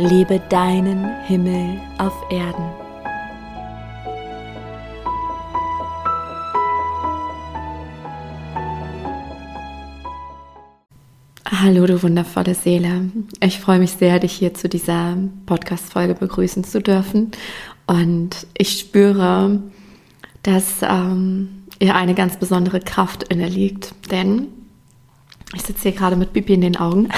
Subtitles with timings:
[0.00, 2.70] Lebe deinen Himmel auf Erden.
[11.50, 13.10] Hallo, du wundervolle Seele.
[13.40, 15.16] Ich freue mich sehr, dich hier zu dieser
[15.46, 17.32] Podcast-Folge begrüßen zu dürfen.
[17.88, 19.60] Und ich spüre,
[20.44, 23.94] dass ähm, ihr eine ganz besondere Kraft inne liegt.
[24.12, 24.46] Denn
[25.56, 27.08] ich sitze hier gerade mit Bibi in den Augen.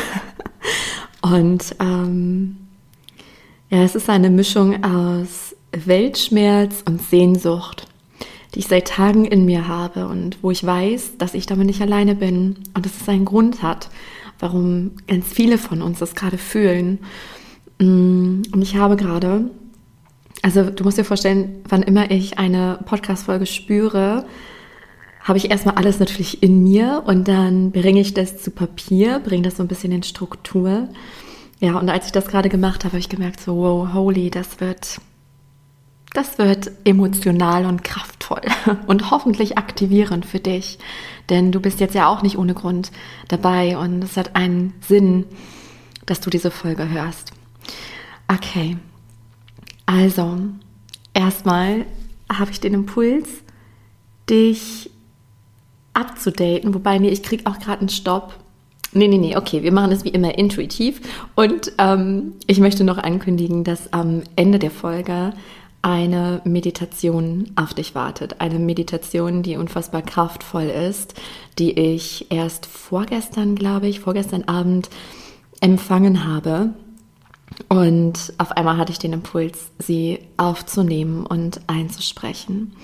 [1.21, 2.57] Und ähm,
[3.71, 7.87] ja, es ist eine Mischung aus Weltschmerz und Sehnsucht,
[8.53, 11.81] die ich seit Tagen in mir habe und wo ich weiß, dass ich damit nicht
[11.81, 13.89] alleine bin und dass es einen Grund hat,
[14.41, 16.99] warum ganz viele von uns das gerade fühlen.
[17.79, 19.51] Mm, und ich habe gerade,
[20.43, 24.27] also du musst dir vorstellen, wann immer ich eine Podcast-Folge spüre,
[25.23, 29.43] habe ich erstmal alles natürlich in mir und dann bringe ich das zu Papier, bringe
[29.43, 30.89] das so ein bisschen in Struktur.
[31.61, 34.61] Ja, und als ich das gerade gemacht habe, habe ich gemerkt, so, wow, holy, das
[34.61, 35.01] wird,
[36.15, 38.41] das wird emotional und kraftvoll
[38.87, 40.79] und hoffentlich aktivierend für dich.
[41.29, 42.91] Denn du bist jetzt ja auch nicht ohne Grund
[43.29, 45.27] dabei und es hat einen Sinn,
[46.07, 47.33] dass du diese Folge hörst.
[48.27, 48.79] Okay,
[49.85, 50.39] also
[51.13, 51.85] erstmal
[52.33, 53.29] habe ich den Impuls,
[54.29, 54.91] dich
[55.93, 58.35] abzudaten, wobei nee, ich kriege auch gerade einen Stopp.
[58.93, 61.01] Nee, nee, nee, okay, wir machen es wie immer intuitiv.
[61.37, 65.33] Und ähm, ich möchte noch ankündigen, dass am Ende der Folge
[65.83, 68.41] eine Meditation auf dich wartet.
[68.41, 71.15] Eine Meditation, die unfassbar kraftvoll ist,
[71.59, 74.91] die ich erst vorgestern, glaube ich, vorgestern Abend
[75.61, 76.71] empfangen habe.
[77.69, 82.75] Und auf einmal hatte ich den Impuls, sie aufzunehmen und einzusprechen.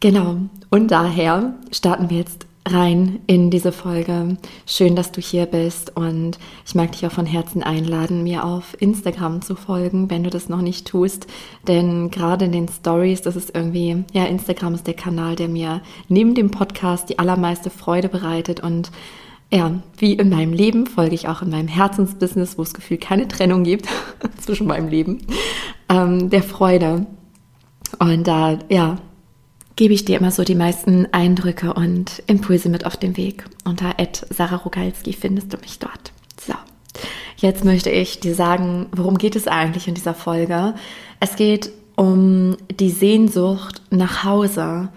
[0.00, 0.38] Genau,
[0.70, 4.36] und daher starten wir jetzt rein in diese Folge.
[4.66, 8.76] Schön, dass du hier bist und ich mag dich auch von Herzen einladen, mir auf
[8.80, 11.26] Instagram zu folgen, wenn du das noch nicht tust,
[11.66, 15.82] denn gerade in den Stories, das ist irgendwie, ja, Instagram ist der Kanal, der mir
[16.08, 18.90] neben dem Podcast die allermeiste Freude bereitet und
[19.50, 23.28] ja, wie in meinem Leben folge ich auch in meinem Herzensbusiness, wo es Gefühl keine
[23.28, 23.88] Trennung gibt
[24.40, 25.26] zwischen meinem Leben,
[25.88, 27.06] ähm, der Freude.
[27.98, 28.98] Und da, ja,
[29.78, 33.44] gebe ich dir immer so die meisten Eindrücke und Impulse mit auf den Weg.
[33.64, 33.94] Unter
[34.28, 36.10] Sarah Rogalski findest du mich dort.
[36.40, 36.54] So,
[37.36, 40.74] jetzt möchte ich dir sagen, worum geht es eigentlich in dieser Folge?
[41.20, 44.88] Es geht um die Sehnsucht nach Hause.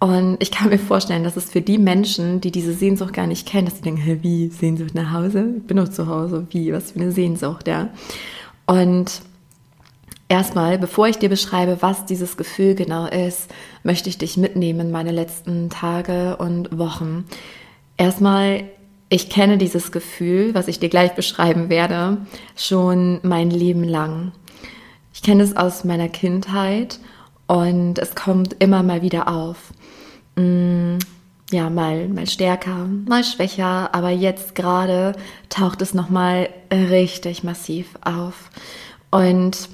[0.00, 3.48] Und ich kann mir vorstellen, dass es für die Menschen, die diese Sehnsucht gar nicht
[3.48, 5.54] kennen, dass sie denken, wie Sehnsucht nach Hause?
[5.56, 6.46] Ich bin doch zu Hause.
[6.50, 6.74] Wie?
[6.74, 7.88] Was für eine Sehnsucht, ja?
[8.66, 9.22] Und
[10.28, 13.48] Erstmal, bevor ich dir beschreibe, was dieses Gefühl genau ist,
[13.84, 17.24] möchte ich dich mitnehmen in meine letzten Tage und Wochen.
[17.96, 18.64] Erstmal,
[19.08, 22.18] ich kenne dieses Gefühl, was ich dir gleich beschreiben werde,
[22.56, 24.32] schon mein Leben lang.
[25.14, 26.98] Ich kenne es aus meiner Kindheit
[27.46, 29.72] und es kommt immer mal wieder auf.
[30.34, 30.98] Mm,
[31.52, 35.12] ja, mal, mal stärker, mal schwächer, aber jetzt gerade
[35.50, 38.50] taucht es nochmal richtig massiv auf.
[39.12, 39.68] Und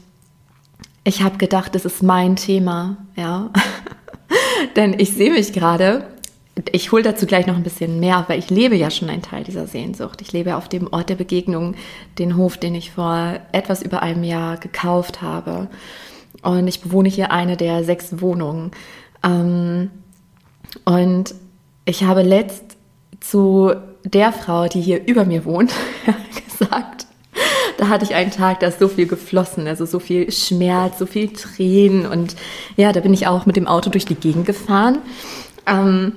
[1.04, 3.50] ich habe gedacht, das ist mein Thema, ja.
[4.76, 6.06] Denn ich sehe mich gerade,
[6.70, 9.42] ich hole dazu gleich noch ein bisschen mehr, weil ich lebe ja schon einen Teil
[9.44, 10.20] dieser Sehnsucht.
[10.20, 11.74] Ich lebe auf dem Ort der Begegnung,
[12.18, 15.68] den Hof, den ich vor etwas über einem Jahr gekauft habe.
[16.42, 18.70] Und ich bewohne hier eine der sechs Wohnungen.
[19.24, 19.90] Ähm,
[20.84, 21.34] und
[21.84, 22.76] ich habe letzt
[23.20, 23.72] zu
[24.04, 25.72] der Frau, die hier über mir wohnt,
[26.58, 27.06] gesagt,
[27.78, 31.06] da hatte ich einen Tag, da ist so viel geflossen, also so viel Schmerz, so
[31.06, 32.36] viel Tränen und
[32.76, 34.98] ja, da bin ich auch mit dem Auto durch die Gegend gefahren.
[35.66, 36.12] Ähm,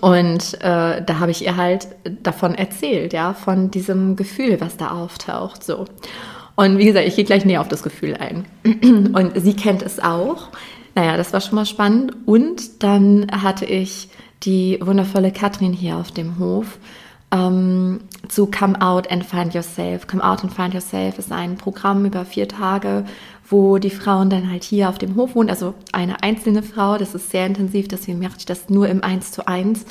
[0.00, 1.88] und äh, da habe ich ihr halt
[2.22, 5.86] davon erzählt, ja, von diesem Gefühl, was da auftaucht, so.
[6.54, 8.46] Und wie gesagt, ich gehe gleich näher auf das Gefühl ein.
[9.14, 10.48] Und sie kennt es auch.
[10.94, 12.12] Naja, das war schon mal spannend.
[12.26, 14.08] Und dann hatte ich
[14.42, 16.78] die wundervolle Katrin hier auf dem Hof
[17.32, 20.06] ähm, zu Come Out and Find Yourself.
[20.06, 23.04] Come Out and Find Yourself ist ein Programm über vier Tage,
[23.48, 27.14] wo die Frauen dann halt hier auf dem Hof wohnen, also eine einzelne Frau, das
[27.14, 29.84] ist sehr intensiv, deswegen mache ich das nur im Eins zu eins.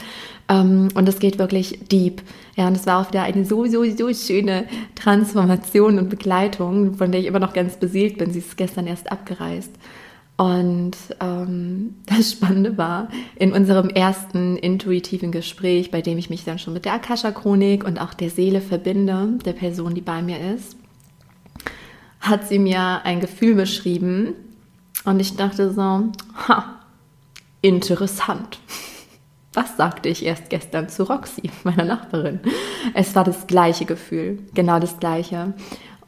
[0.49, 2.21] Ähm, und es geht wirklich deep.
[2.55, 4.65] Ja, und es war auch wieder eine so, so, so schöne
[4.95, 8.31] Transformation und Begleitung, von der ich immer noch ganz beseelt bin.
[8.31, 9.71] Sie ist gestern erst abgereist.
[10.41, 16.57] Und ähm, das Spannende war, in unserem ersten intuitiven Gespräch, bei dem ich mich dann
[16.57, 20.77] schon mit der Akasha-Chronik und auch der Seele verbinde, der Person, die bei mir ist,
[22.21, 24.33] hat sie mir ein Gefühl beschrieben
[25.05, 26.11] und ich dachte so,
[26.47, 26.79] ha,
[27.61, 28.57] interessant.
[29.53, 32.39] Was sagte ich erst gestern zu Roxy, meiner Nachbarin?
[32.95, 35.53] Es war das gleiche Gefühl, genau das gleiche.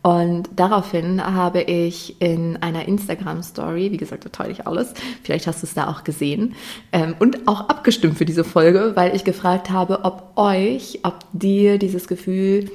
[0.03, 5.63] Und daraufhin habe ich in einer Instagram-Story, wie gesagt, da teile ich alles, vielleicht hast
[5.63, 6.55] du es da auch gesehen,
[6.91, 11.79] ähm, und auch abgestimmt für diese Folge, weil ich gefragt habe, ob euch, ob dir
[11.79, 12.69] dieses Gefühl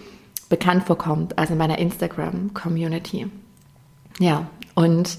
[0.49, 3.27] bekannt vorkommt, also in meiner Instagram-Community.
[4.21, 5.19] Ja, und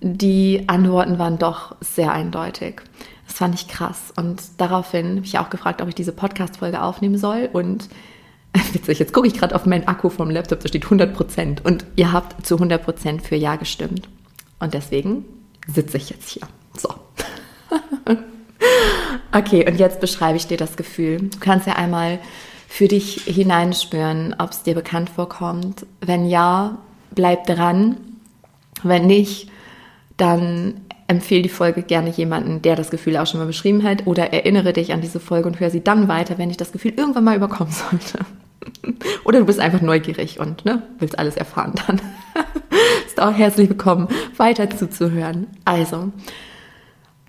[0.00, 2.82] die Antworten waren doch sehr eindeutig.
[3.26, 4.12] Das fand ich krass.
[4.16, 7.48] Und daraufhin habe ich auch gefragt, ob ich diese Podcast-Folge aufnehmen soll.
[7.52, 7.88] Und
[8.72, 11.64] witzig, jetzt gucke ich gerade auf meinen Akku vom Laptop, da steht 100 Prozent.
[11.64, 14.08] Und ihr habt zu 100 Prozent für Ja gestimmt.
[14.60, 15.24] Und deswegen
[15.66, 16.46] sitze ich jetzt hier.
[16.76, 16.94] So.
[19.32, 21.18] okay, und jetzt beschreibe ich dir das Gefühl.
[21.18, 22.18] Du kannst ja einmal
[22.68, 25.86] für dich hineinspüren, ob es dir bekannt vorkommt.
[26.00, 26.78] Wenn ja,
[27.14, 27.96] bleib dran.
[28.82, 29.48] Wenn nicht,
[30.16, 34.32] dann empfehle die Folge gerne jemanden, der das Gefühl auch schon mal beschrieben hat oder
[34.32, 37.24] erinnere dich an diese Folge und höre sie dann weiter, wenn ich das Gefühl irgendwann
[37.24, 38.24] mal überkommen sollte.
[39.24, 42.00] oder du bist einfach neugierig und ne, willst alles erfahren dann.
[43.06, 45.46] Ist auch herzlich willkommen, weiter zuzuhören.
[45.64, 46.10] Also,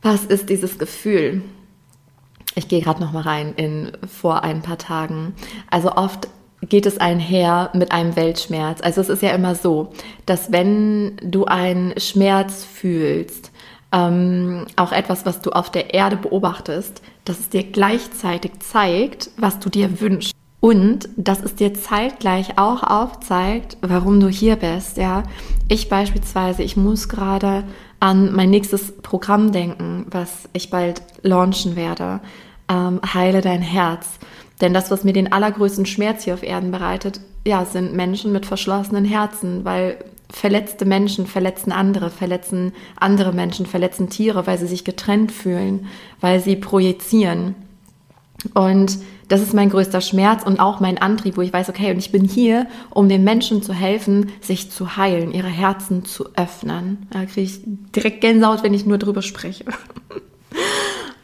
[0.02, 1.44] was ist dieses Gefühl?
[2.56, 5.34] Ich gehe gerade noch mal rein in vor ein paar Tagen.
[5.70, 6.28] Also oft
[6.62, 8.82] geht es einher mit einem Weltschmerz.
[8.82, 9.92] Also es ist ja immer so,
[10.26, 13.52] dass wenn du einen Schmerz fühlst,
[13.92, 19.60] ähm, auch etwas, was du auf der Erde beobachtest, dass es dir gleichzeitig zeigt, was
[19.60, 20.35] du dir wünschst.
[20.66, 24.98] Und dass es dir zeitgleich auch aufzeigt, warum du hier bist.
[24.98, 25.22] Ja,
[25.68, 27.66] ich beispielsweise, ich muss gerade
[28.00, 32.20] an mein nächstes Programm denken, was ich bald launchen werde.
[32.68, 34.18] Ähm, heile dein Herz.
[34.60, 38.48] Denn das, was mir den allergrößten Schmerz hier auf Erden bereitet, ja, sind Menschen mit
[38.48, 39.98] verschlossenen Herzen, weil
[40.32, 45.86] verletzte Menschen verletzen andere, verletzen andere Menschen, verletzen Tiere, weil sie sich getrennt fühlen,
[46.22, 47.54] weil sie projizieren.
[48.56, 48.98] Und
[49.28, 52.12] das ist mein größter Schmerz und auch mein Antrieb, wo ich weiß, okay, und ich
[52.12, 57.08] bin hier, um den Menschen zu helfen, sich zu heilen, ihre Herzen zu öffnen.
[57.12, 59.66] Da kriege ich direkt Gänsehaut, wenn ich nur drüber spreche.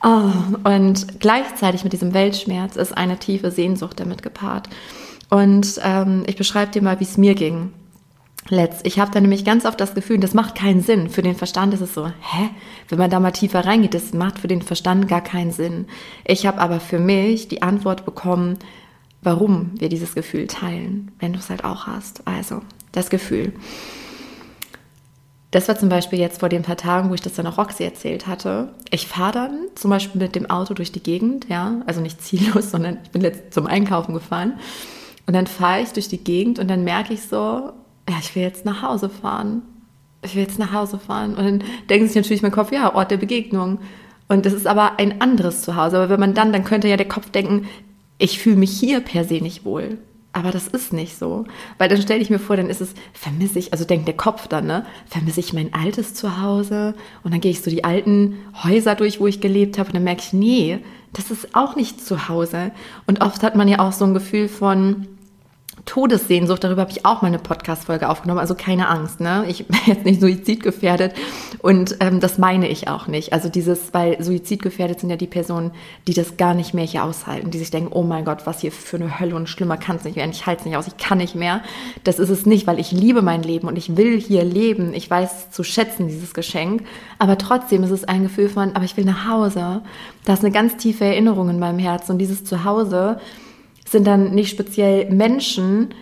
[0.03, 0.31] Oh,
[0.63, 4.67] und gleichzeitig mit diesem Weltschmerz ist eine tiefe Sehnsucht damit gepaart.
[5.29, 7.71] Und ähm, ich beschreibe dir mal, wie es mir ging.
[8.49, 8.85] Letzt.
[8.87, 11.09] Ich habe da nämlich ganz oft das Gefühl, das macht keinen Sinn.
[11.09, 12.49] Für den Verstand ist es so, hä?
[12.89, 15.85] Wenn man da mal tiefer reingeht, das macht für den Verstand gar keinen Sinn.
[16.25, 18.57] Ich habe aber für mich die Antwort bekommen,
[19.21, 22.27] warum wir dieses Gefühl teilen, wenn du es halt auch hast.
[22.27, 22.61] Also,
[22.91, 23.53] das Gefühl.
[25.51, 27.83] Das war zum Beispiel jetzt vor den paar Tagen, wo ich das dann auch Roxy
[27.83, 28.73] erzählt hatte.
[28.89, 32.71] Ich fahre dann zum Beispiel mit dem Auto durch die Gegend, ja, also nicht ziellos,
[32.71, 34.59] sondern ich bin jetzt zum Einkaufen gefahren.
[35.27, 37.73] Und dann fahre ich durch die Gegend und dann merke ich so,
[38.09, 39.61] ja, ich will jetzt nach Hause fahren.
[40.23, 41.35] Ich will jetzt nach Hause fahren.
[41.35, 43.79] Und dann denkt sich natürlich mein Kopf, ja, Ort der Begegnung.
[44.27, 45.97] Und das ist aber ein anderes Zuhause.
[45.97, 47.67] Aber wenn man dann, dann könnte ja der Kopf denken,
[48.17, 49.97] ich fühle mich hier per se nicht wohl.
[50.33, 51.45] Aber das ist nicht so.
[51.77, 54.47] Weil dann stelle ich mir vor, dann ist es, vermisse ich, also denkt der Kopf
[54.47, 54.85] dann, ne?
[55.07, 56.93] Vermisse ich mein altes Zuhause?
[57.23, 59.87] Und dann gehe ich so die alten Häuser durch, wo ich gelebt habe.
[59.89, 60.79] Und dann merke ich, nee,
[61.11, 62.71] das ist auch nicht zu Hause.
[63.07, 65.07] Und oft hat man ja auch so ein Gefühl von,
[65.85, 68.39] Todessehnsucht, darüber habe ich auch mal eine Podcast-Folge aufgenommen.
[68.39, 69.45] Also keine Angst, ne?
[69.47, 71.13] Ich bin jetzt nicht suizidgefährdet
[71.59, 73.33] und ähm, das meine ich auch nicht.
[73.33, 75.71] Also dieses, weil suizidgefährdet sind ja die Personen,
[76.07, 78.71] die das gar nicht mehr hier aushalten, die sich denken, oh mein Gott, was hier
[78.71, 80.31] für eine Hölle und schlimmer kann es nicht werden.
[80.31, 81.61] Ich halte es nicht aus, ich kann nicht mehr.
[82.03, 84.93] Das ist es nicht, weil ich liebe mein Leben und ich will hier leben.
[84.93, 86.83] Ich weiß zu schätzen, dieses Geschenk.
[87.17, 89.81] Aber trotzdem ist es ein Gefühl von, aber ich will nach Hause.
[90.25, 93.19] Da ist eine ganz tiefe Erinnerung in meinem Herzen und dieses Zuhause
[93.91, 95.93] sind dann nicht speziell Menschen.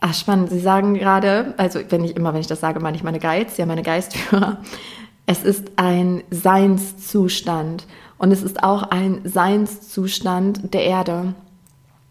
[0.00, 0.50] Ach, spannend.
[0.50, 3.56] Sie sagen gerade, also wenn ich immer, wenn ich das sage, meine ich meine Guides,
[3.56, 4.58] ja, meine Geistführer.
[5.30, 11.34] Es ist ein Seinszustand und es ist auch ein Seinszustand der Erde.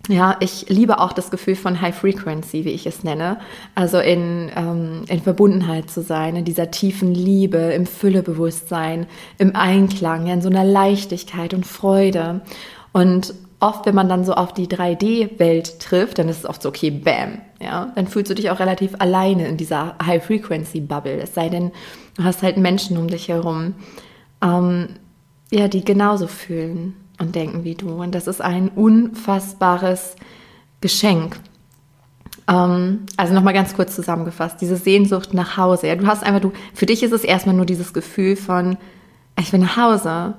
[0.08, 3.40] Ja, ich liebe auch das Gefühl von High Frequency, wie ich es nenne.
[3.74, 9.08] Also in, ähm, in Verbundenheit zu sein, in dieser tiefen Liebe, im Füllebewusstsein,
[9.40, 12.42] im Einklang, in so einer Leichtigkeit und Freude.
[12.94, 16.70] Und oft, wenn man dann so auf die 3D-Welt trifft, dann ist es oft so,
[16.70, 21.20] okay, bam, ja, dann fühlst du dich auch relativ alleine in dieser High-Frequency-Bubble.
[21.22, 21.72] Es sei denn,
[22.16, 23.74] du hast halt Menschen um dich herum,
[24.42, 24.90] ähm,
[25.52, 27.90] ja, die genauso fühlen und denken wie du.
[27.90, 30.16] Und das ist ein unfassbares
[30.82, 31.40] Geschenk.
[32.48, 35.88] Ähm, also nochmal ganz kurz zusammengefasst, diese Sehnsucht nach Hause.
[35.88, 38.78] Ja, du hast einfach, du, für dich ist es erstmal nur dieses Gefühl von,
[39.40, 40.36] ich will nach Hause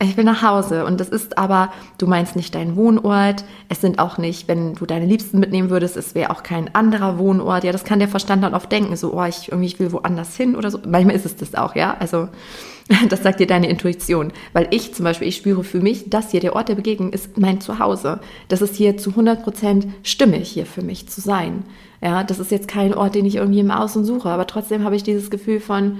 [0.00, 0.84] ich will nach Hause.
[0.84, 3.44] Und das ist aber, du meinst nicht dein Wohnort.
[3.68, 7.18] Es sind auch nicht, wenn du deine Liebsten mitnehmen würdest, es wäre auch kein anderer
[7.18, 7.64] Wohnort.
[7.64, 10.36] Ja, das kann der Verstand dann oft denken, so, oh, ich irgendwie ich will woanders
[10.36, 10.78] hin oder so.
[10.86, 11.96] Manchmal ist es das auch, ja.
[11.98, 12.28] Also,
[13.08, 14.32] das sagt dir deine Intuition.
[14.52, 17.36] Weil ich zum Beispiel, ich spüre für mich, das hier, der Ort der Begegnung, ist
[17.36, 18.20] mein Zuhause.
[18.46, 21.64] Das ist hier zu 100 Prozent stimmig hier für mich zu sein.
[22.00, 24.94] Ja, das ist jetzt kein Ort, den ich irgendwie im Außen suche, aber trotzdem habe
[24.94, 25.98] ich dieses Gefühl von,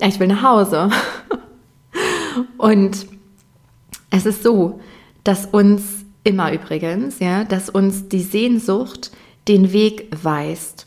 [0.00, 0.88] ich will nach Hause.
[2.58, 3.06] Und
[4.10, 4.80] es ist so,
[5.24, 9.10] dass uns immer übrigens, ja, dass uns die Sehnsucht
[9.48, 10.86] den Weg weist.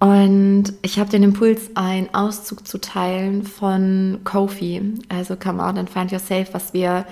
[0.00, 5.88] Und ich habe den Impuls, einen Auszug zu teilen von Kofi, also Come Out and
[5.88, 7.06] Find Yourself, was wir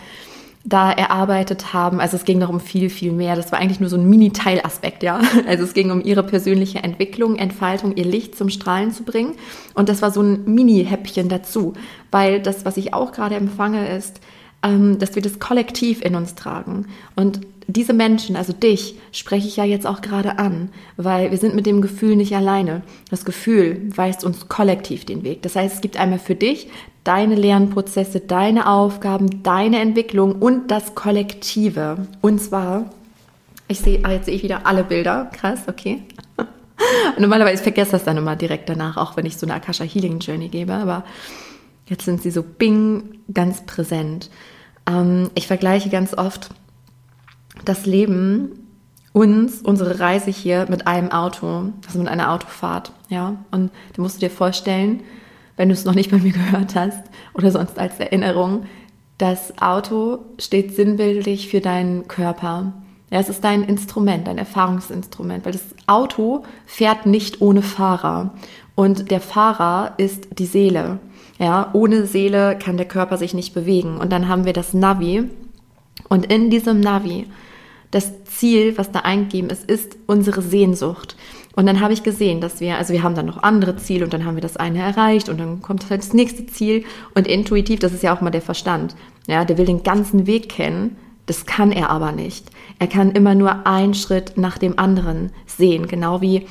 [0.65, 2.01] da erarbeitet haben.
[2.01, 3.35] Also es ging noch um viel, viel mehr.
[3.35, 5.21] Das war eigentlich nur so ein Mini-Teilaspekt, ja.
[5.47, 9.35] Also es ging um ihre persönliche Entwicklung, Entfaltung, ihr Licht zum Strahlen zu bringen.
[9.75, 11.73] Und das war so ein Mini-Häppchen dazu,
[12.11, 14.21] weil das, was ich auch gerade empfange, ist,
[14.63, 16.87] ähm, dass wir das kollektiv in uns tragen.
[17.17, 21.55] Und diese Menschen, also dich, spreche ich ja jetzt auch gerade an, weil wir sind
[21.55, 22.83] mit dem Gefühl nicht alleine.
[23.11, 25.43] Das Gefühl weist uns kollektiv den Weg.
[25.43, 26.69] Das heißt, es gibt einmal für dich
[27.05, 32.07] deine Lernprozesse, deine Aufgaben, deine Entwicklung und das Kollektive.
[32.21, 32.91] Und zwar,
[33.69, 35.31] ich sehe, ah, jetzt sehe ich wieder alle Bilder.
[35.33, 36.03] Krass, okay.
[37.19, 40.21] Normalerweise vergesse ich das dann immer direkt danach, auch wenn ich so eine Akasha Healing
[40.21, 41.05] Journey gebe, aber
[41.89, 44.31] jetzt sind sie so bing, ganz präsent.
[44.87, 46.51] Ähm, ich vergleiche ganz oft
[47.65, 48.51] das Leben
[49.13, 53.37] uns, unsere Reise hier mit einem Auto, also mit einer Autofahrt, ja.
[53.51, 55.03] Und da musst du dir vorstellen,
[55.57, 57.03] wenn du es noch nicht bei mir gehört hast
[57.35, 58.65] oder sonst als Erinnerung,
[59.19, 62.73] das Auto steht sinnbildlich für deinen Körper.
[63.11, 68.33] Ja, es ist dein Instrument, dein Erfahrungsinstrument, weil das Auto fährt nicht ohne Fahrer.
[68.75, 70.99] Und der Fahrer ist die Seele.
[71.43, 73.97] Ja, ohne Seele kann der Körper sich nicht bewegen.
[73.97, 75.25] Und dann haben wir das Navi.
[76.09, 77.27] Und in diesem Navi,
[77.91, 81.17] das Ziel, was da eingegeben ist, ist unsere Sehnsucht.
[81.57, 84.15] Und dann habe ich gesehen, dass wir, also wir haben dann noch andere Ziele und
[84.15, 86.85] dann haben wir das eine erreicht und dann kommt halt das nächste Ziel.
[87.17, 88.95] Und intuitiv, das ist ja auch mal der Verstand.
[89.27, 90.97] Ja, der will den ganzen Weg kennen.
[91.27, 92.51] Das kann er aber nicht.
[92.79, 95.89] Er kann immer nur einen Schritt nach dem anderen sehen.
[95.89, 96.47] Genau wie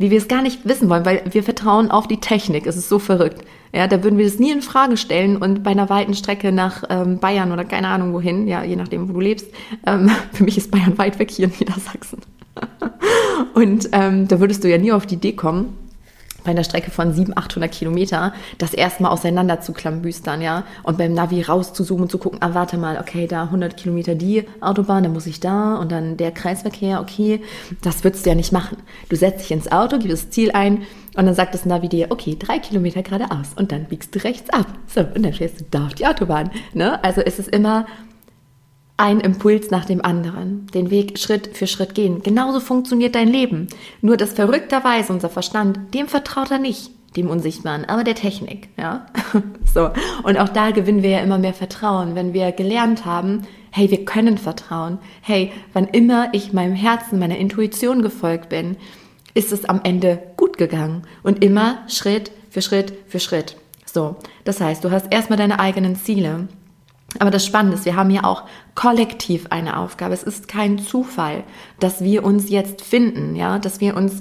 [0.00, 2.66] wie wir es gar nicht wissen wollen, weil wir vertrauen auf die Technik.
[2.66, 3.44] Es ist so verrückt.
[3.70, 6.84] Ja, da würden wir das nie in Frage stellen und bei einer weiten Strecke nach
[6.88, 9.48] ähm, Bayern oder keine Ahnung wohin, ja, je nachdem, wo du lebst.
[9.86, 12.20] Ähm, für mich ist Bayern weit weg hier in Niedersachsen.
[13.54, 15.76] und ähm, da würdest du ja nie auf die Idee kommen,
[16.44, 21.12] bei einer Strecke von 700, 800 Kilometer, das erstmal auseinander zu klambüstern, ja, und beim
[21.12, 25.12] Navi rauszuzoomen und zu gucken, ah, warte mal, okay, da 100 Kilometer die Autobahn, dann
[25.12, 27.40] muss ich da und dann der Kreisverkehr, okay,
[27.82, 28.76] das würdest du ja nicht machen.
[29.08, 30.82] Du setzt dich ins Auto, gibst das Ziel ein
[31.16, 34.50] und dann sagt das Navi dir, okay, drei Kilometer geradeaus und dann biegst du rechts
[34.50, 34.66] ab.
[34.86, 37.02] So, und dann fährst du da auf die Autobahn, ne?
[37.02, 37.86] Also es ist immer
[39.00, 42.22] ein Impuls nach dem anderen, den Weg Schritt für Schritt gehen.
[42.22, 43.68] Genauso funktioniert dein Leben.
[44.02, 49.06] Nur dass verrückterweise unser Verstand, dem vertraut er nicht, dem Unsichtbaren, aber der Technik, ja.
[49.74, 49.90] so.
[50.22, 54.04] Und auch da gewinnen wir ja immer mehr Vertrauen, wenn wir gelernt haben, hey, wir
[54.04, 54.98] können vertrauen.
[55.22, 58.76] Hey, wann immer ich meinem Herzen, meiner Intuition gefolgt bin,
[59.32, 61.04] ist es am Ende gut gegangen.
[61.22, 63.56] Und immer Schritt für Schritt für Schritt.
[63.86, 64.16] So.
[64.44, 66.48] Das heißt, du hast erstmal deine eigenen Ziele.
[67.18, 70.14] Aber das Spannende ist, wir haben hier auch kollektiv eine Aufgabe.
[70.14, 71.42] Es ist kein Zufall,
[71.80, 74.20] dass wir uns jetzt finden, ja, dass wir uns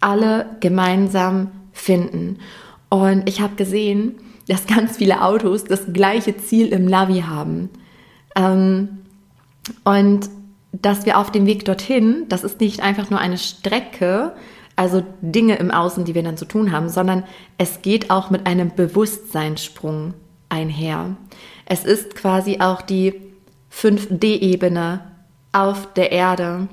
[0.00, 2.38] alle gemeinsam finden.
[2.90, 4.16] Und ich habe gesehen,
[4.46, 7.70] dass ganz viele Autos das gleiche Ziel im Navi haben.
[8.36, 8.98] Ähm,
[9.84, 10.28] und
[10.72, 14.32] dass wir auf dem Weg dorthin, das ist nicht einfach nur eine Strecke,
[14.76, 17.24] also Dinge im Außen, die wir dann zu tun haben, sondern
[17.56, 20.14] es geht auch mit einem Bewusstseinssprung
[20.48, 21.16] einher.
[21.70, 23.14] Es ist quasi auch die
[23.70, 25.00] 5D-Ebene
[25.52, 26.66] auf der Erde.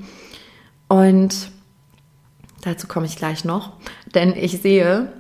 [0.88, 1.52] Und
[2.62, 3.74] dazu komme ich gleich noch,
[4.14, 5.12] denn ich sehe,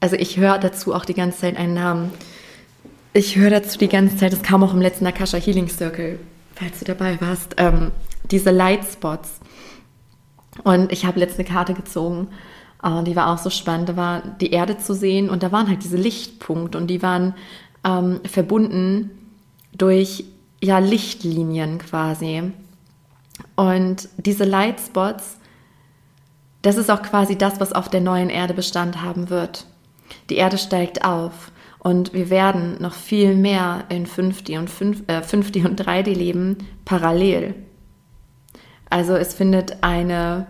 [0.00, 2.10] also ich höre dazu auch die ganze Zeit einen Namen.
[3.12, 6.18] Ich höre dazu die ganze Zeit, das kam auch im letzten Akasha Healing Circle,
[6.54, 7.90] falls du dabei warst, ähm,
[8.30, 9.40] diese Light Spots.
[10.62, 12.28] Und ich habe letzte Karte gezogen
[12.84, 13.88] Uh, die war auch so spannend.
[13.88, 17.34] Da war die Erde zu sehen und da waren halt diese Lichtpunkte und die waren
[17.84, 19.10] ähm, verbunden
[19.76, 20.24] durch
[20.62, 22.52] ja, Lichtlinien quasi.
[23.56, 25.38] Und diese Lightspots,
[26.62, 29.66] das ist auch quasi das, was auf der neuen Erde Bestand haben wird.
[30.30, 35.20] Die Erde steigt auf und wir werden noch viel mehr in 5D und, 5, äh,
[35.20, 37.54] 5D und 3D leben parallel.
[38.88, 40.46] Also es findet eine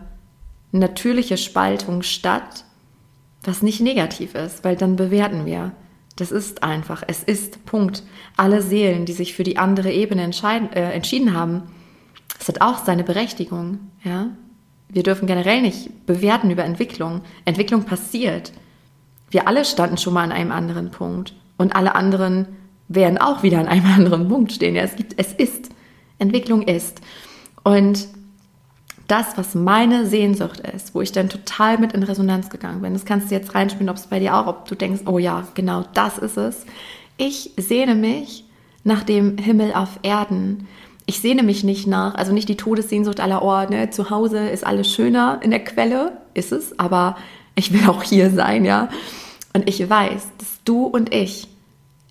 [0.71, 2.65] natürliche Spaltung statt,
[3.43, 5.73] was nicht negativ ist, weil dann bewerten wir.
[6.17, 8.05] Das ist einfach, es ist Punkt.
[8.37, 11.63] Alle Seelen, die sich für die andere Ebene äh, entschieden haben,
[12.39, 13.81] das hat auch seine Berechtigung.
[14.05, 14.29] Ja?
[14.89, 17.23] Wir dürfen generell nicht bewerten über Entwicklung.
[17.45, 18.53] Entwicklung passiert.
[19.31, 22.47] Wir alle standen schon mal an einem anderen Punkt und alle anderen
[22.87, 24.77] werden auch wieder an einem anderen Punkt stehen.
[24.77, 25.71] Ja, es gibt, es ist.
[26.19, 27.01] Entwicklung ist.
[27.65, 28.07] Und
[29.09, 33.05] das, was meine Sehnsucht ist, wo ich dann total mit in Resonanz gegangen bin, das
[33.05, 35.85] kannst du jetzt reinspielen, ob es bei dir auch, ob du denkst, oh ja, genau
[35.95, 36.65] das ist es.
[37.17, 38.45] Ich sehne mich
[38.83, 40.69] nach dem Himmel auf Erden.
[41.07, 43.91] Ich sehne mich nicht nach, also nicht die Todessehnsucht aller Orte, ne?
[43.91, 47.17] zu Hause ist alles schöner in der Quelle, ist es, aber
[47.55, 48.89] ich will auch hier sein, ja.
[49.53, 51.47] Und ich weiß, dass du und ich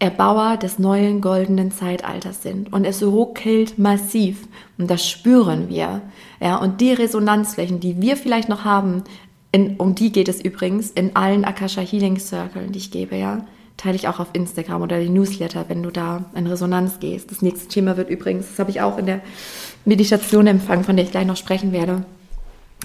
[0.03, 2.73] Erbauer des neuen goldenen Zeitalters sind.
[2.73, 4.49] Und es ruckelt massiv.
[4.77, 6.01] Und das spüren wir.
[6.41, 9.05] Ja, und die Resonanzflächen, die wir vielleicht noch haben,
[9.53, 13.45] in, um die geht es übrigens in allen Akasha Healing Circles, die ich gebe, ja.
[13.77, 17.31] Teile ich auch auf Instagram oder die Newsletter, wenn du da in Resonanz gehst.
[17.31, 19.21] Das nächste Thema wird übrigens, das habe ich auch in der
[19.85, 22.03] Meditation empfangen, von der ich gleich noch sprechen werde,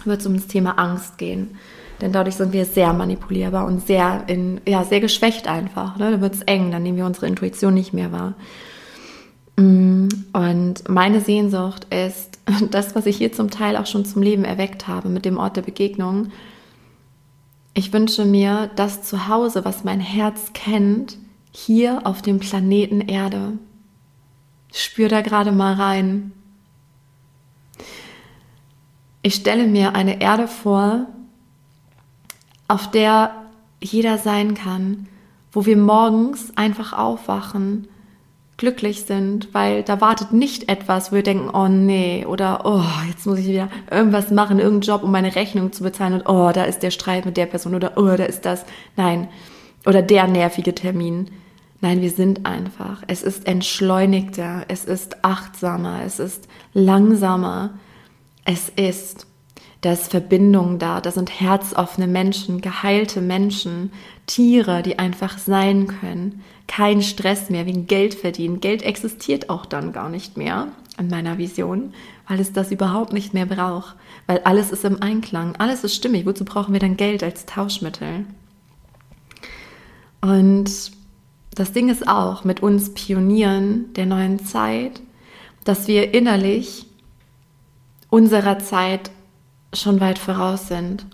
[0.04, 1.58] wird es um das Thema Angst gehen.
[2.00, 5.96] Denn dadurch sind wir sehr manipulierbar und sehr, in, ja, sehr geschwächt einfach.
[5.96, 6.10] Ne?
[6.12, 8.34] Dann wird es eng, dann nehmen wir unsere Intuition nicht mehr wahr.
[9.56, 12.38] Mm, und meine Sehnsucht ist,
[12.70, 15.56] das, was ich hier zum Teil auch schon zum Leben erweckt habe mit dem Ort
[15.56, 16.28] der Begegnung.
[17.74, 21.18] Ich wünsche mir das Zuhause, was mein Herz kennt,
[21.50, 23.54] hier auf dem Planeten Erde.
[24.72, 26.32] Spür da gerade mal rein.
[29.22, 31.06] Ich stelle mir eine Erde vor,
[32.68, 33.30] auf der
[33.80, 35.06] jeder sein kann,
[35.52, 37.88] wo wir morgens einfach aufwachen,
[38.58, 43.24] glücklich sind, weil da wartet nicht etwas, wo wir denken, oh nee, oder oh, jetzt
[43.24, 46.64] muss ich wieder irgendwas machen, irgendeinen Job, um meine Rechnung zu bezahlen und oh, da
[46.64, 48.64] ist der Streit mit der Person oder oh, da ist das.
[48.96, 49.28] Nein.
[49.86, 51.30] Oder der nervige Termin.
[51.80, 53.04] Nein, wir sind einfach.
[53.06, 57.70] Es ist entschleunigter, es ist achtsamer, es ist langsamer.
[58.44, 59.26] Es ist
[59.80, 63.92] da ist Verbindung da, da sind herzoffene Menschen, geheilte Menschen,
[64.26, 66.42] Tiere, die einfach sein können.
[66.66, 68.60] Kein Stress mehr wegen Geld verdienen.
[68.60, 71.94] Geld existiert auch dann gar nicht mehr in meiner Vision,
[72.26, 73.94] weil es das überhaupt nicht mehr braucht.
[74.26, 76.26] Weil alles ist im Einklang, alles ist stimmig.
[76.26, 78.26] Wozu brauchen wir dann Geld als Tauschmittel?
[80.20, 80.90] Und
[81.54, 85.00] das Ding ist auch mit uns Pionieren der neuen Zeit,
[85.64, 86.86] dass wir innerlich
[88.10, 89.10] unserer Zeit
[89.72, 91.06] schon weit voraus sind.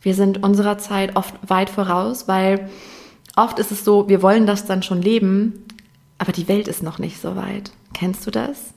[0.00, 2.68] Wir sind unserer Zeit oft weit voraus, weil
[3.36, 5.64] oft ist es so, wir wollen das dann schon leben,
[6.18, 7.72] aber die Welt ist noch nicht so weit.
[7.94, 8.72] Kennst du das?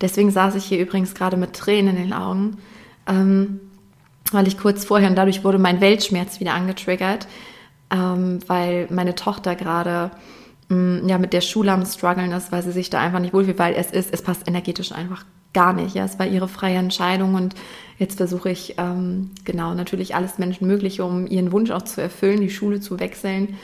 [0.00, 2.58] Deswegen saß ich hier übrigens gerade mit Tränen in den Augen,
[3.06, 3.60] ähm,
[4.32, 7.28] weil ich kurz vorher und dadurch wurde mein Weltschmerz wieder angetriggert,
[7.90, 10.10] ähm, weil meine Tochter gerade
[10.68, 13.58] mm, ja mit der Schule am struggeln ist, weil sie sich da einfach nicht wohlfühlt,
[13.58, 15.94] weil es ist, es passt energetisch einfach gar nicht.
[15.94, 17.54] Ja, es war ihre freie Entscheidung und
[17.98, 22.50] jetzt versuche ich ähm, genau natürlich alles Menschenmögliche, um ihren Wunsch auch zu erfüllen, die
[22.50, 23.56] Schule zu wechseln.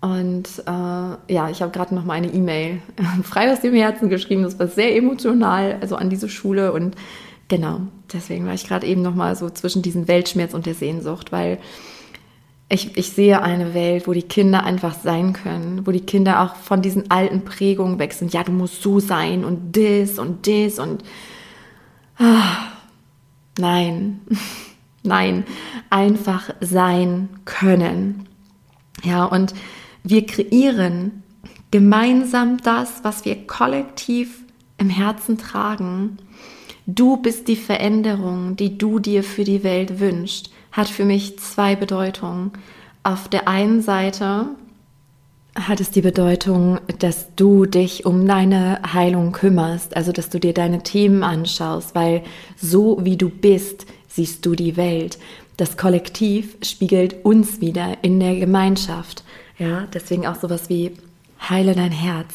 [0.00, 2.80] Und äh, ja, ich habe gerade noch mal eine E-Mail
[3.22, 4.42] frei aus dem Herzen geschrieben.
[4.42, 6.94] Das war sehr emotional, also an diese Schule und
[7.48, 7.80] genau
[8.12, 11.58] deswegen war ich gerade eben noch mal so zwischen diesem Weltschmerz und der Sehnsucht, weil
[12.68, 16.56] ich, ich sehe eine Welt, wo die Kinder einfach sein können, wo die Kinder auch
[16.56, 18.32] von diesen alten Prägungen weg sind.
[18.32, 21.04] Ja, du musst so sein und das und das und
[22.18, 22.72] ah,
[23.58, 24.20] nein,
[25.04, 25.44] nein,
[25.90, 28.26] einfach sein können.
[29.04, 29.54] Ja, und
[30.02, 31.22] wir kreieren
[31.70, 34.40] gemeinsam das, was wir kollektiv
[34.78, 36.18] im Herzen tragen.
[36.86, 41.74] Du bist die Veränderung, die du dir für die Welt wünschst hat für mich zwei
[41.74, 42.52] Bedeutungen.
[43.02, 44.46] Auf der einen Seite
[45.54, 50.52] hat es die Bedeutung, dass du dich um deine Heilung kümmerst, also dass du dir
[50.52, 52.22] deine Themen anschaust, weil
[52.56, 55.18] so wie du bist, siehst du die Welt.
[55.56, 59.24] Das Kollektiv spiegelt uns wieder in der Gemeinschaft.
[59.58, 60.92] Ja, deswegen auch sowas wie
[61.48, 62.34] heile dein Herz.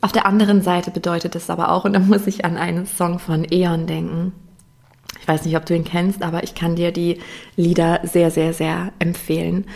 [0.00, 3.20] Auf der anderen Seite bedeutet es aber auch, und da muss ich an einen Song
[3.20, 4.32] von Eon denken,
[5.20, 7.18] ich weiß nicht, ob du ihn kennst, aber ich kann dir die
[7.56, 9.66] Lieder sehr, sehr, sehr empfehlen.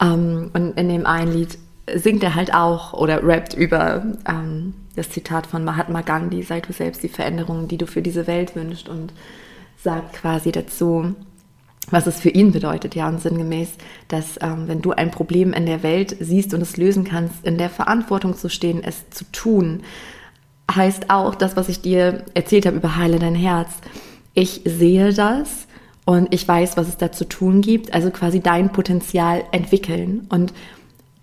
[0.00, 1.58] Ähm, und in dem einen Lied
[1.94, 6.72] singt er halt auch oder rappt über ähm, das Zitat von Mahatma Gandhi, sei du
[6.72, 9.12] selbst die Veränderung, die du für diese Welt wünschst und
[9.82, 11.14] sagt quasi dazu,
[11.90, 13.72] was es für ihn bedeutet, ja, und sinngemäß,
[14.08, 17.58] dass ähm, wenn du ein Problem in der Welt siehst und es lösen kannst, in
[17.58, 19.82] der Verantwortung zu stehen, es zu tun,
[20.72, 23.70] heißt auch das, was ich dir erzählt habe über Heile dein Herz.
[24.40, 25.66] Ich sehe das
[26.06, 30.54] und ich weiß, was es da zu tun gibt, also quasi dein Potenzial entwickeln und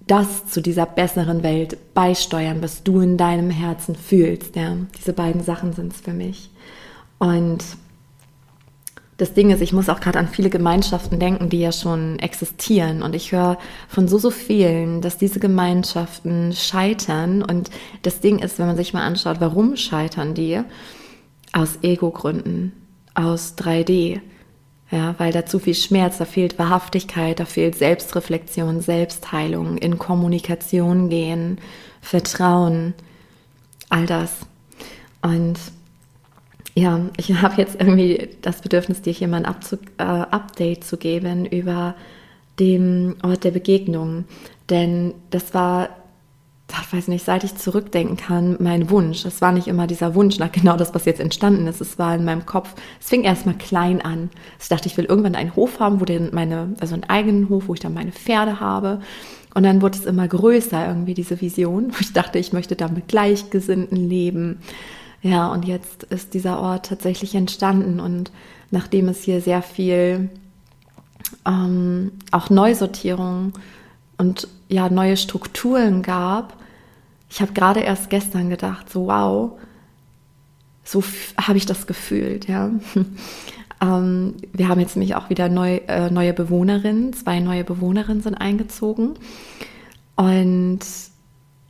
[0.06, 4.56] das zu dieser besseren Welt beisteuern, was du in deinem Herzen fühlst.
[4.56, 6.52] Ja, diese beiden Sachen sind es für mich.
[7.18, 7.64] Und
[9.18, 13.02] das Ding ist, ich muss auch gerade an viele Gemeinschaften denken, die ja schon existieren.
[13.02, 17.42] Und ich höre von so, so vielen, dass diese Gemeinschaften scheitern.
[17.42, 17.72] Und
[18.04, 20.62] das Ding ist, wenn man sich mal anschaut, warum scheitern die?
[21.52, 22.74] Aus Ego-Gründen,
[23.18, 24.22] aus 3D.
[24.90, 31.10] Ja, weil da zu viel Schmerz, da fehlt Wahrhaftigkeit, da fehlt Selbstreflexion, Selbstheilung, in Kommunikation
[31.10, 31.58] gehen,
[32.00, 32.94] Vertrauen,
[33.90, 34.32] all das.
[35.22, 35.60] Und
[36.74, 40.96] ja, ich habe jetzt irgendwie das Bedürfnis, dir hier mal ein Abzug, äh, Update zu
[40.96, 41.96] geben über
[42.60, 44.24] den Ort der Begegnung.
[44.70, 45.90] Denn das war,
[46.70, 49.26] ich weiß nicht, seit ich zurückdenken kann, mein Wunsch.
[49.26, 51.82] Es war nicht immer dieser Wunsch nach genau das, was jetzt entstanden ist.
[51.82, 54.30] Es war in meinem Kopf, es fing erstmal klein an.
[54.60, 57.68] Ich dachte, ich will irgendwann einen Hof haben, wo dann meine, also einen eigenen Hof,
[57.68, 59.02] wo ich dann meine Pferde habe.
[59.54, 63.08] Und dann wurde es immer größer, irgendwie diese Vision, ich dachte, ich möchte da mit
[63.08, 64.60] Gleichgesinnten leben
[65.22, 68.32] ja, und jetzt ist dieser Ort tatsächlich entstanden und
[68.70, 70.30] nachdem es hier sehr viel
[71.46, 73.54] ähm, auch Neusortierung
[74.18, 76.58] und ja, neue Strukturen gab,
[77.30, 79.52] ich habe gerade erst gestern gedacht, so wow,
[80.84, 81.04] so
[81.40, 82.72] habe ich das gefühlt, ja.
[83.82, 88.36] ähm, wir haben jetzt nämlich auch wieder neu, äh, neue Bewohnerinnen, zwei neue Bewohnerinnen sind
[88.36, 89.16] eingezogen.
[90.16, 90.80] Und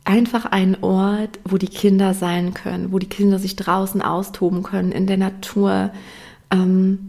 [0.04, 4.90] einfach ein Ort, wo die Kinder sein können, wo die Kinder sich draußen austoben können,
[4.90, 5.90] in der Natur,
[6.50, 7.07] ähm,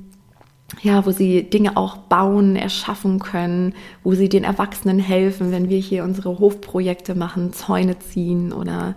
[0.81, 5.79] ja, wo sie Dinge auch bauen, erschaffen können, wo sie den Erwachsenen helfen, wenn wir
[5.79, 8.95] hier unsere Hofprojekte machen, Zäune ziehen oder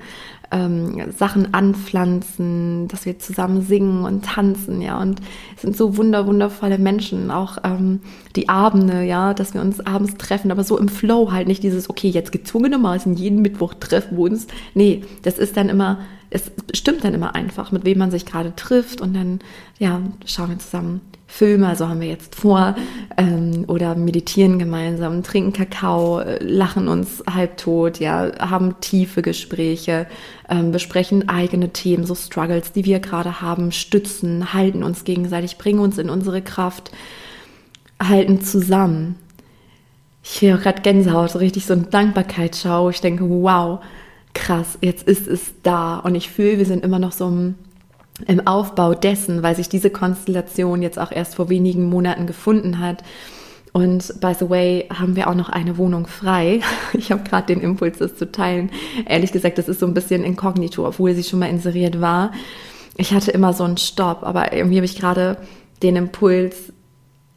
[0.52, 5.00] ähm, Sachen anpflanzen, dass wir zusammen singen und tanzen, ja.
[5.00, 5.20] Und
[5.56, 8.00] es sind so wunder, wundervolle Menschen, auch ähm,
[8.36, 11.88] die Abende, ja, dass wir uns abends treffen, aber so im Flow halt nicht dieses,
[11.88, 14.46] okay, jetzt gezwungenermaßen jeden Mittwoch treffen wir uns.
[14.74, 18.54] Nee, das ist dann immer, es stimmt dann immer einfach, mit wem man sich gerade
[18.54, 19.40] trifft und dann,
[19.78, 21.00] ja, schauen wir zusammen
[21.32, 22.76] Filme, also haben wir jetzt vor,
[23.16, 30.06] ähm, oder meditieren gemeinsam, trinken Kakao, äh, lachen uns halbtot, ja, haben tiefe Gespräche,
[30.50, 35.80] ähm, besprechen eigene Themen, so Struggles, die wir gerade haben, stützen, halten uns gegenseitig, bringen
[35.80, 36.92] uns in unsere Kraft,
[37.98, 39.16] halten zusammen.
[40.22, 42.90] Ich höre gerade Gänsehaut, so richtig so eine Dankbarkeitsschau.
[42.90, 43.80] Ich denke, wow,
[44.34, 45.96] krass, jetzt ist es da.
[45.96, 47.54] Und ich fühle, wir sind immer noch so im
[48.26, 53.02] im Aufbau dessen, weil sich diese Konstellation jetzt auch erst vor wenigen Monaten gefunden hat.
[53.72, 56.60] Und by the way, haben wir auch noch eine Wohnung frei.
[56.92, 58.70] Ich habe gerade den Impuls, das zu teilen.
[59.06, 62.32] Ehrlich gesagt, das ist so ein bisschen inkognito, obwohl sie schon mal inseriert war.
[62.96, 65.38] Ich hatte immer so einen Stopp, aber irgendwie habe ich gerade
[65.82, 66.72] den Impuls,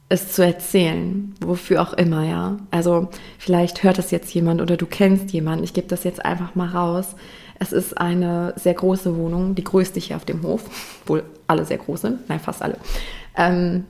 [0.08, 2.58] es zu erzählen, wofür auch immer, ja.
[2.69, 5.63] Also vielleicht hört das jetzt jemand oder du kennst jemanden.
[5.63, 7.15] Ich gebe das jetzt einfach mal raus.
[7.60, 10.63] Es ist eine sehr große Wohnung, die größte hier auf dem Hof,
[11.06, 12.78] wohl alle sehr groß sind, nein, fast alle.
[13.36, 13.86] Ähm,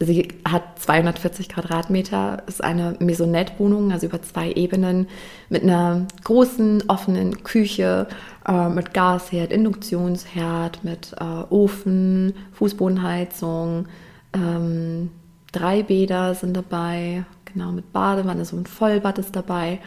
[0.00, 5.08] sie hat 240 Quadratmeter, ist eine Maisonette-Wohnung, also über zwei Ebenen,
[5.48, 8.06] mit einer großen offenen Küche,
[8.46, 13.86] äh, mit Gasherd, Induktionsherd, mit äh, Ofen, Fußbodenheizung,
[14.32, 15.10] ähm,
[15.52, 19.78] drei Bäder sind dabei, genau mit Badewanne, so ein Vollbad ist dabei.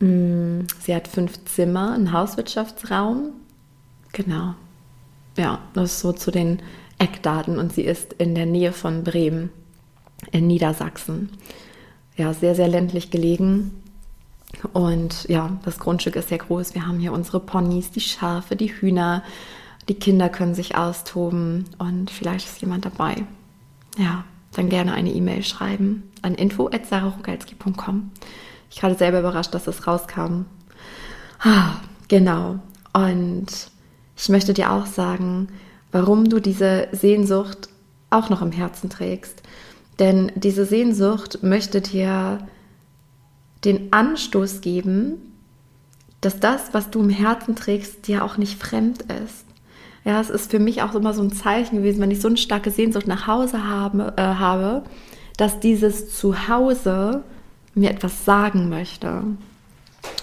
[0.00, 3.32] Mm, sie hat fünf Zimmer, einen Hauswirtschaftsraum.
[4.12, 4.54] Genau.
[5.36, 6.60] Ja, das ist so zu den
[6.98, 9.50] Eckdaten und sie ist in der Nähe von Bremen
[10.32, 11.30] in Niedersachsen.
[12.16, 13.82] Ja, sehr, sehr ländlich gelegen.
[14.72, 16.74] Und ja, das Grundstück ist sehr groß.
[16.74, 19.22] Wir haben hier unsere Ponys, die Schafe, die Hühner.
[19.88, 23.24] Die Kinder können sich austoben und vielleicht ist jemand dabei.
[23.98, 28.10] Ja, dann gerne eine E-Mail schreiben an info.sararogalski.com.
[28.70, 30.46] Ich gerade selber überrascht, dass es rauskam.
[31.40, 31.76] Ah,
[32.08, 32.58] genau.
[32.92, 33.46] Und
[34.16, 35.48] ich möchte dir auch sagen,
[35.92, 37.68] warum du diese Sehnsucht
[38.10, 39.42] auch noch im Herzen trägst.
[39.98, 42.46] Denn diese Sehnsucht möchte dir
[43.64, 45.14] den Anstoß geben,
[46.20, 49.44] dass das, was du im Herzen trägst, dir auch nicht fremd ist.
[50.04, 52.36] Ja, es ist für mich auch immer so ein Zeichen gewesen, wenn ich so eine
[52.36, 54.84] starke Sehnsucht nach Hause habe, äh, habe
[55.36, 57.22] dass dieses Zuhause
[57.76, 59.22] mir etwas sagen möchte.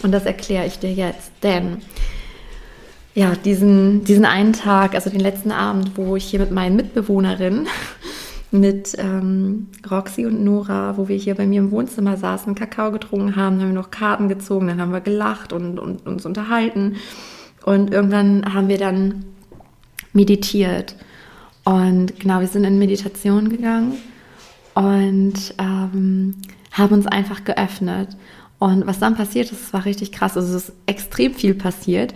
[0.02, 1.78] Und das erkläre ich dir jetzt, denn
[3.16, 7.68] ja, diesen, diesen einen Tag, also den letzten Abend, wo ich hier mit meinen Mitbewohnerinnen,
[8.52, 13.36] mit ähm, Roxy und Nora, wo wir hier bei mir im Wohnzimmer saßen, Kakao getrunken
[13.36, 16.96] haben, haben wir noch Karten gezogen, dann haben wir gelacht und, und uns unterhalten.
[17.66, 19.26] Und irgendwann haben wir dann
[20.12, 20.96] meditiert.
[21.64, 23.94] Und genau, wir sind in Meditation gegangen
[24.76, 26.36] und ähm,
[26.74, 28.18] haben uns einfach geöffnet.
[28.60, 30.36] Und was dann passiert ist, war richtig krass.
[30.36, 32.14] Also es ist extrem viel passiert.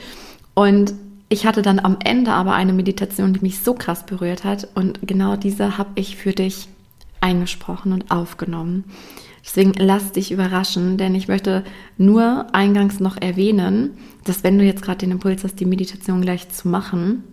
[0.53, 0.93] Und
[1.29, 4.67] ich hatte dann am Ende aber eine Meditation, die mich so krass berührt hat.
[4.75, 6.67] Und genau diese habe ich für dich
[7.21, 8.85] eingesprochen und aufgenommen.
[9.43, 11.63] Deswegen lass dich überraschen, denn ich möchte
[11.97, 16.49] nur eingangs noch erwähnen, dass wenn du jetzt gerade den Impuls hast, die Meditation gleich
[16.49, 17.23] zu machen,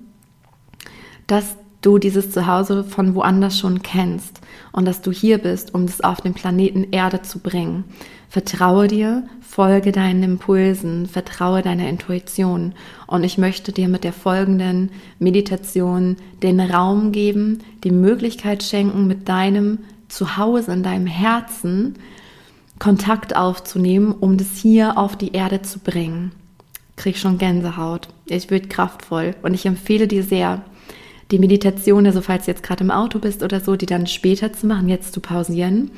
[1.26, 4.40] dass du dieses Zuhause von woanders schon kennst
[4.72, 7.84] und dass du hier bist, um es auf den Planeten Erde zu bringen.
[8.28, 12.72] Vertraue dir, folge deinen Impulsen, vertraue deiner Intuition.
[13.06, 19.28] Und ich möchte dir mit der folgenden Meditation den Raum geben, die Möglichkeit schenken, mit
[19.28, 21.94] deinem Zuhause, in deinem Herzen
[22.78, 26.32] Kontakt aufzunehmen, um das hier auf die Erde zu bringen.
[26.96, 28.08] Krieg schon Gänsehaut.
[28.26, 30.62] Ich wird kraftvoll und ich empfehle dir sehr,
[31.30, 34.52] die Meditation, also falls du jetzt gerade im Auto bist oder so, die dann später
[34.52, 35.90] zu machen, jetzt zu pausieren.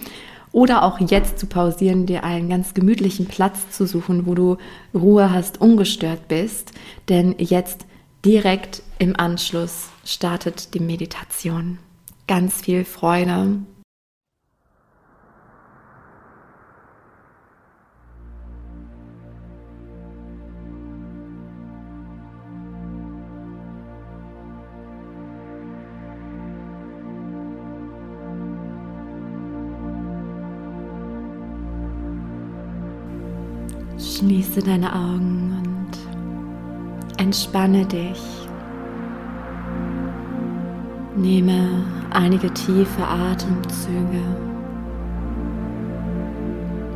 [0.52, 4.56] Oder auch jetzt zu pausieren, dir einen ganz gemütlichen Platz zu suchen, wo du
[4.94, 6.72] Ruhe hast, ungestört bist.
[7.08, 7.84] Denn jetzt
[8.24, 11.78] direkt im Anschluss startet die Meditation.
[12.26, 13.58] Ganz viel Freude
[34.16, 38.22] Schließe deine Augen und entspanne dich.
[41.14, 44.22] Nehme einige tiefe Atemzüge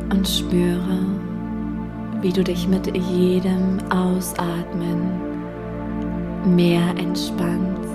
[0.09, 0.97] und spüre,
[2.21, 5.11] wie du dich mit jedem Ausatmen
[6.55, 7.87] mehr entspannst,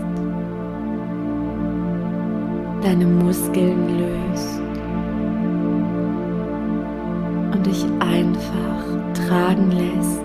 [2.80, 4.65] deine Muskeln löst
[7.66, 8.85] dich einfach
[9.26, 10.22] tragen lässt.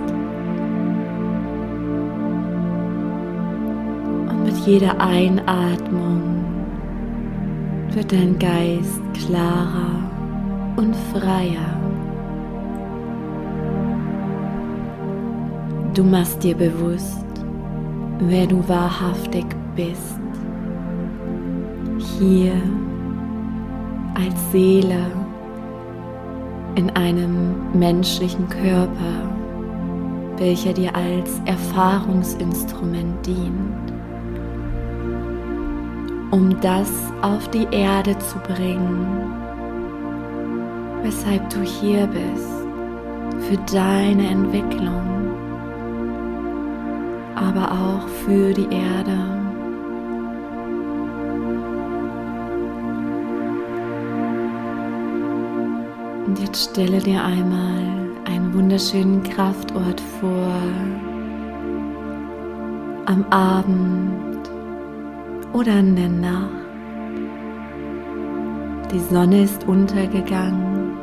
[4.30, 6.22] Und mit jeder Einatmung
[7.94, 10.04] wird dein Geist klarer
[10.76, 11.78] und freier.
[15.96, 17.26] Du machst dir bewusst,
[18.20, 20.20] wer du wahrhaftig bist.
[22.20, 22.54] Hier
[24.16, 25.21] als Seele
[26.76, 29.30] in einem menschlichen Körper,
[30.38, 33.94] welcher dir als Erfahrungsinstrument dient,
[36.32, 39.06] um das auf die Erde zu bringen,
[41.04, 42.62] weshalb du hier bist,
[43.48, 45.36] für deine Entwicklung,
[47.36, 49.41] aber auch für die Erde.
[56.32, 57.84] Und jetzt stelle dir einmal
[58.24, 60.56] einen wunderschönen Kraftort vor.
[63.06, 64.50] Am Abend
[65.52, 66.52] oder in der Nacht.
[68.94, 70.98] Die Sonne ist untergegangen.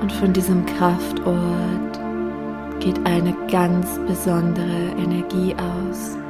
[0.00, 2.00] Und von diesem Kraftort
[2.78, 6.21] geht eine ganz besondere Energie aus.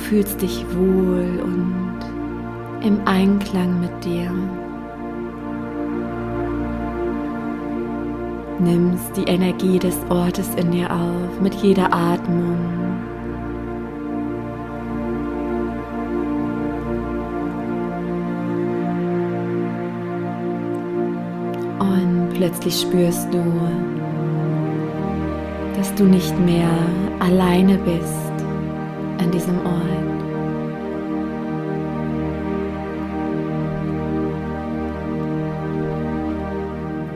[0.00, 1.98] Fühlst dich wohl und
[2.82, 4.30] im Einklang mit dir.
[8.58, 12.58] Nimmst die Energie des Ortes in dir auf mit jeder Atmung.
[21.78, 23.42] Und plötzlich spürst du,
[25.76, 26.70] dass du nicht mehr
[27.18, 28.29] alleine bist
[29.20, 30.20] an diesem Ort.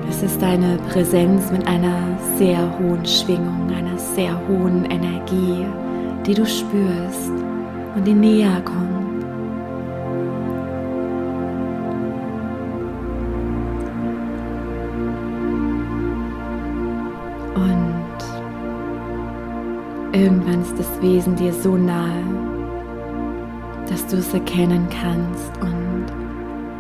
[0.08, 5.66] Es ist eine Präsenz mit einer sehr hohen Schwingung, einer sehr hohen Energie,
[6.24, 7.32] die du spürst
[7.96, 9.03] und die näher kommt.
[20.14, 22.22] Irgendwann ist das Wesen dir so nahe,
[23.88, 26.06] dass du es erkennen kannst und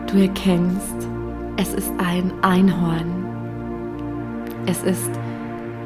[0.06, 1.08] du erkennst,
[1.56, 3.26] es ist ein Einhorn.
[4.66, 5.10] Es ist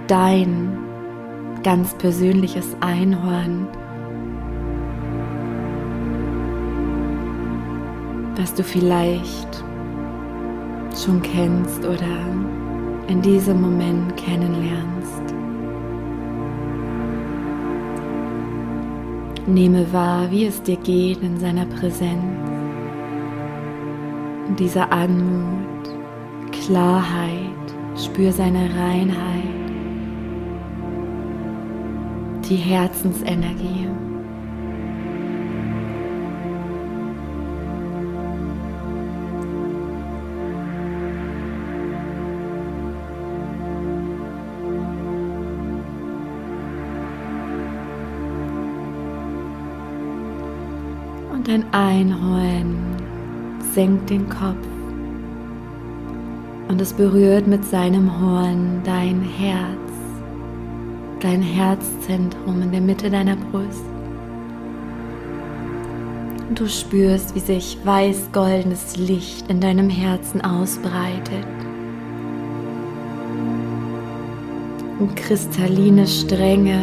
[0.09, 0.77] dein
[1.63, 3.67] ganz persönliches Einhorn,
[8.37, 9.65] was du vielleicht
[11.03, 12.27] schon kennst oder
[13.07, 14.98] in diesem Moment kennenlernst.
[19.49, 22.23] Nehme wahr, wie es dir geht in seiner Präsenz,
[24.47, 25.89] in dieser Anmut,
[26.53, 27.49] Klarheit,
[27.97, 29.71] spür seine Reinheit,
[32.47, 33.89] die Herzensenergie.
[51.49, 52.77] Und ein Einhorn
[53.73, 54.67] senkt den Kopf
[56.69, 59.91] und es berührt mit seinem Horn dein Herz,
[61.21, 63.83] dein Herzzentrum in der Mitte deiner Brust.
[66.51, 71.47] Und du spürst, wie sich weiß-goldenes Licht in deinem Herzen ausbreitet.
[74.99, 76.83] Und kristalline Stränge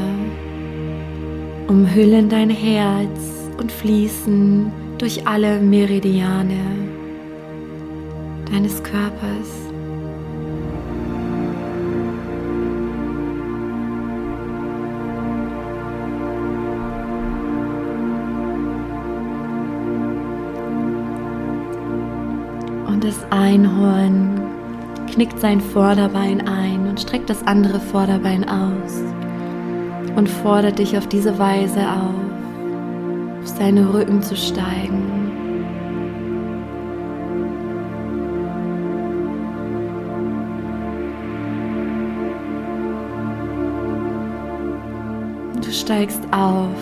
[1.67, 6.59] umhüllen dein Herz und fließen durch alle Meridiane
[8.51, 9.65] deines Körpers.
[22.87, 24.41] Und das Einhorn
[25.11, 29.01] knickt sein Vorderbein ein und streckt das andere Vorderbein aus
[30.15, 32.24] und fordert dich auf diese Weise auf
[33.45, 35.03] auf seine Rücken zu steigen.
[45.63, 46.75] Du steigst auf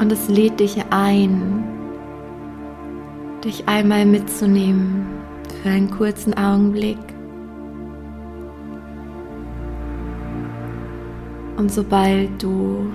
[0.00, 1.62] und es lädt dich ein,
[3.44, 5.06] dich einmal mitzunehmen
[5.62, 6.98] für einen kurzen Augenblick.
[11.56, 12.90] Und sobald du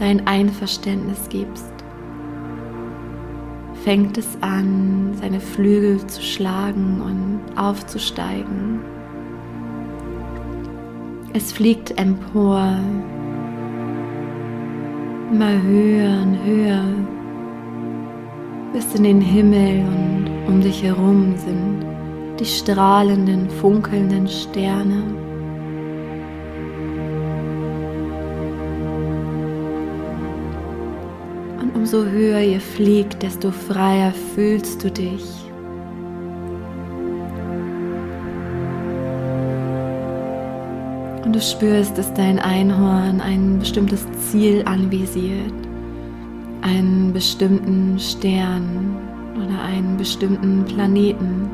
[0.00, 1.72] dein Einverständnis gibst,
[3.84, 8.80] fängt es an, seine Flügel zu schlagen und aufzusteigen.
[11.34, 12.78] Es fliegt empor,
[15.30, 16.84] immer höher und höher,
[18.72, 21.84] bis in den Himmel und um dich herum sind
[22.40, 25.19] die strahlenden, funkelnden Sterne.
[31.92, 35.24] Umso höher ihr fliegt, desto freier fühlst du dich.
[41.24, 45.52] Und du spürst, dass dein Einhorn ein bestimmtes Ziel anvisiert,
[46.62, 48.96] einen bestimmten Stern
[49.34, 51.50] oder einen bestimmten Planeten.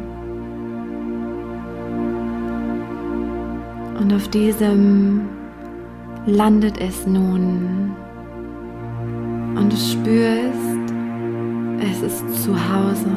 [3.99, 5.23] Und auf diesem
[6.27, 7.97] landet es nun
[9.57, 10.93] und du spürst,
[11.81, 13.11] es ist zu Hause.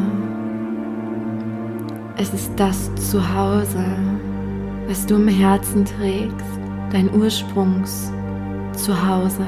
[2.17, 3.85] Es ist das Zuhause,
[4.87, 6.47] was du im Herzen trägst,
[6.91, 9.45] dein Ursprungs-Zuhause,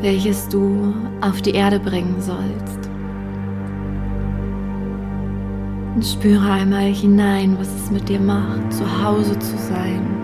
[0.00, 2.90] welches du auf die Erde bringen sollst.
[5.94, 10.19] Und spüre einmal hinein, was es mit dir macht, zu Hause zu sein.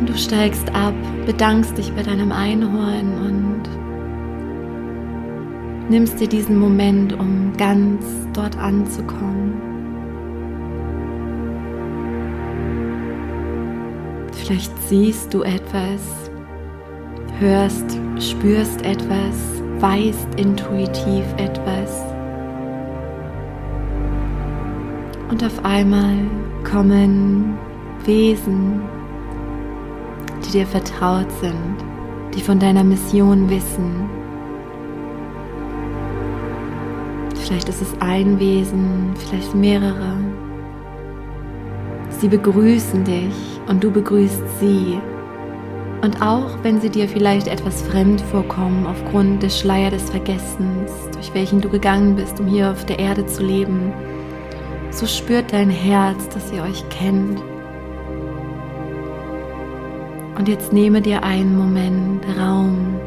[0.00, 0.94] Und du steigst ab,
[1.26, 3.62] bedankst dich bei deinem Einhorn und
[5.90, 9.60] nimmst dir diesen Moment, um ganz dort anzukommen.
[14.32, 16.30] Vielleicht siehst du etwas,
[17.38, 22.02] hörst, spürst etwas, weißt intuitiv etwas.
[25.28, 26.16] Und auf einmal
[26.64, 27.58] kommen
[28.06, 28.80] Wesen,
[30.50, 31.76] die dir vertraut sind,
[32.34, 34.08] die von deiner Mission wissen.
[37.36, 40.16] Vielleicht ist es ein Wesen, vielleicht mehrere.
[42.08, 43.34] Sie begrüßen dich
[43.68, 44.98] und du begrüßt sie.
[46.02, 51.32] Und auch wenn sie dir vielleicht etwas fremd vorkommen aufgrund des Schleier des Vergessens, durch
[51.34, 53.92] welchen du gegangen bist, um hier auf der Erde zu leben,
[54.90, 57.40] so spürt dein Herz, dass ihr euch kennt
[60.40, 62.98] Und jetzt nehme dir einen Moment Raum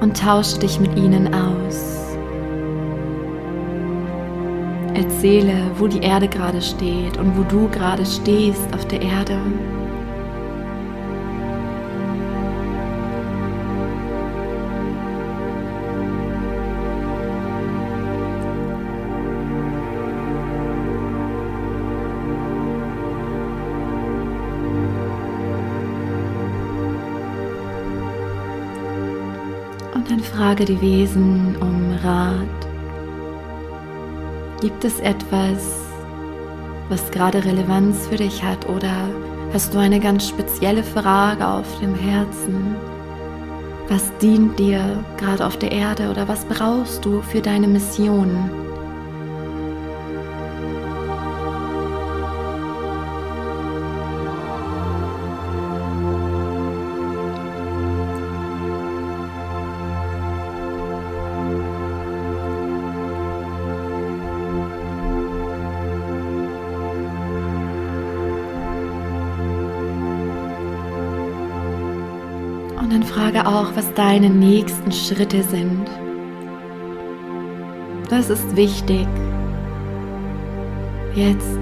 [0.00, 2.06] und tausche dich mit ihnen aus.
[4.94, 9.40] Erzähle, wo die Erde gerade steht und wo du gerade stehst auf der Erde.
[30.50, 32.60] Frage die Wesen um Rat
[34.60, 35.78] Gibt es etwas,
[36.88, 38.90] was gerade Relevanz für dich hat oder
[39.52, 42.74] hast du eine ganz spezielle Frage auf dem Herzen?
[43.88, 48.50] Was dient dir gerade auf der Erde oder was brauchst du für deine Mission?
[73.30, 75.86] Frage auch, was deine nächsten Schritte sind.
[78.08, 79.06] Das ist wichtig.
[81.14, 81.58] Jetzt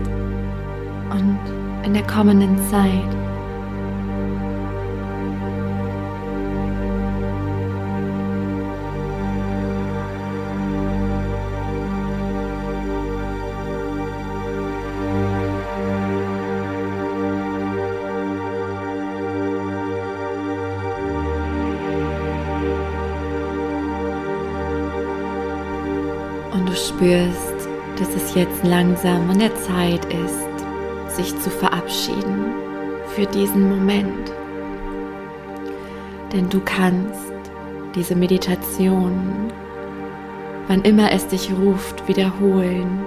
[1.11, 1.39] und
[1.85, 3.18] in der kommenden Zeit.
[26.99, 32.53] Spürst, dass es jetzt langsam an der Zeit ist, sich zu verabschieden
[33.15, 34.33] für diesen Moment.
[36.33, 37.33] Denn du kannst
[37.95, 39.53] diese Meditation,
[40.67, 43.01] wann immer es dich ruft, wiederholen.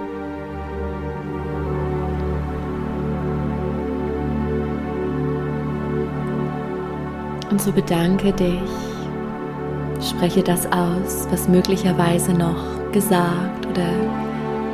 [7.50, 8.91] Und so bedanke dich,
[10.22, 13.90] spreche das aus, was möglicherweise noch gesagt oder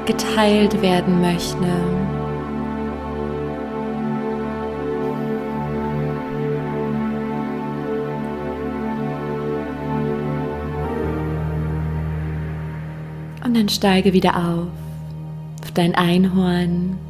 [0.04, 1.56] geteilt werden möchte.
[13.42, 14.68] Und dann steige wieder auf,
[15.62, 17.07] auf dein Einhorn.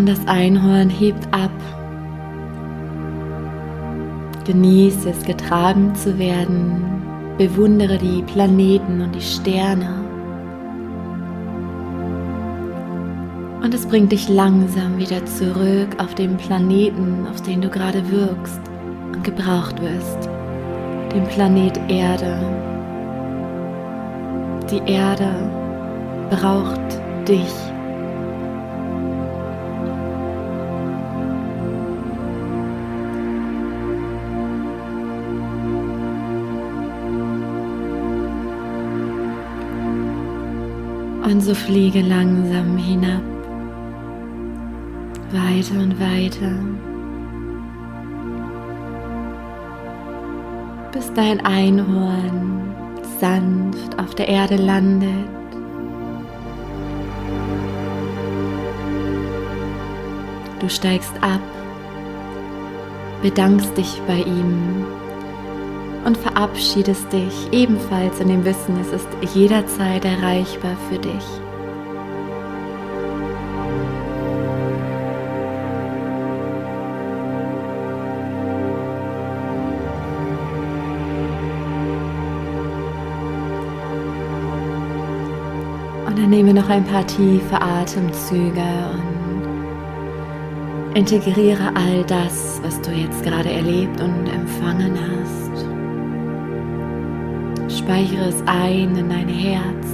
[0.00, 1.50] Und das Einhorn hebt ab.
[4.46, 7.02] Genieße es, getragen zu werden.
[7.36, 10.02] Bewundere die Planeten und die Sterne.
[13.62, 18.60] Und es bringt dich langsam wieder zurück auf den Planeten, auf den du gerade wirkst
[19.12, 20.30] und gebraucht wirst.
[21.12, 22.38] Den Planet Erde.
[24.70, 25.30] Die Erde
[26.30, 26.80] braucht
[27.28, 27.69] dich.
[41.30, 43.22] Und so fliege langsam hinab,
[45.30, 46.50] weiter und weiter,
[50.90, 52.74] bis dein Einhorn
[53.20, 55.08] sanft auf der Erde landet.
[60.58, 61.40] Du steigst ab,
[63.22, 64.84] bedankst dich bei ihm
[66.04, 71.24] und verabschiedest dich ebenfalls in dem Wissen, es ist jederzeit erreichbar für dich.
[86.06, 88.62] Und dann nehme noch ein paar tiefe Atemzüge
[88.94, 89.20] und
[90.94, 95.49] integriere all das, was du jetzt gerade erlebt und empfangen hast.
[97.80, 99.86] Speichere es ein in dein Herz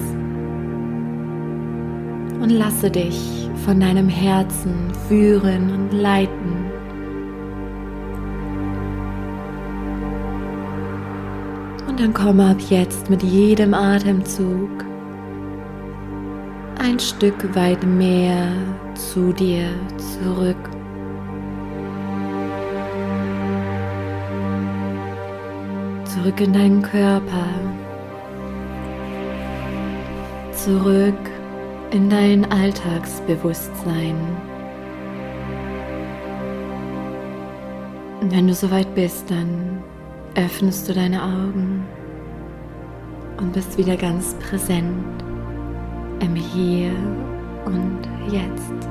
[2.41, 6.67] und lasse dich von deinem Herzen führen und leiten.
[11.87, 14.85] Und dann komme ab jetzt mit jedem Atemzug
[16.79, 18.49] ein Stück weit mehr
[18.95, 20.57] zu dir zurück.
[26.05, 27.66] Zurück in deinen Körper
[30.57, 31.15] zurück
[31.91, 34.17] in dein Alltagsbewusstsein.
[38.21, 39.83] Und wenn du soweit bist, dann
[40.35, 41.87] öffnest du deine Augen
[43.37, 45.05] und bist wieder ganz präsent
[46.21, 46.91] im Hier
[47.67, 48.01] und
[48.31, 48.89] Jetzt.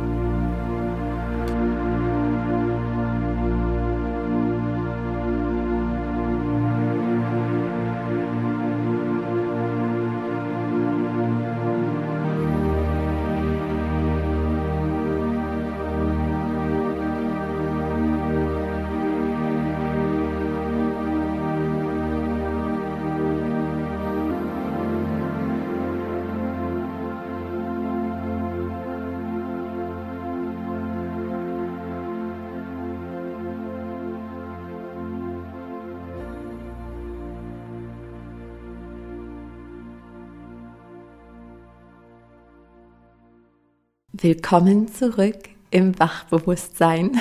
[44.26, 45.38] Willkommen zurück
[45.70, 47.12] im Wachbewusstsein.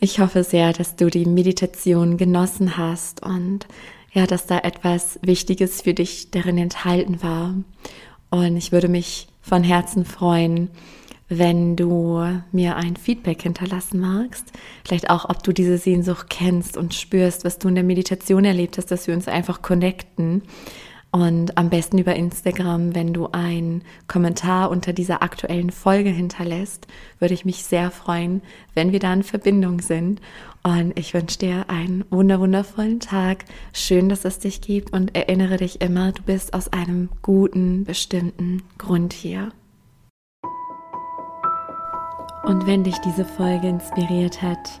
[0.00, 3.68] Ich hoffe sehr, dass du die Meditation genossen hast und
[4.12, 7.54] ja, dass da etwas Wichtiges für dich darin enthalten war.
[8.28, 10.68] Und ich würde mich von Herzen freuen,
[11.28, 14.50] wenn du mir ein Feedback hinterlassen magst.
[14.84, 18.78] Vielleicht auch, ob du diese Sehnsucht kennst und spürst, was du in der Meditation erlebt
[18.78, 20.42] hast, dass wir uns einfach connecten.
[21.10, 26.86] Und am besten über Instagram, wenn du einen Kommentar unter dieser aktuellen Folge hinterlässt,
[27.18, 28.42] würde ich mich sehr freuen,
[28.74, 30.20] wenn wir da in Verbindung sind.
[30.62, 33.46] Und ich wünsche dir einen wunderwundervollen Tag.
[33.72, 38.62] Schön, dass es dich gibt und erinnere dich immer, du bist aus einem guten, bestimmten
[38.76, 39.50] Grund hier.
[42.44, 44.80] Und wenn dich diese Folge inspiriert hat,